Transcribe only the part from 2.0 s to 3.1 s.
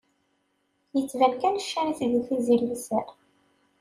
di tizi n liser.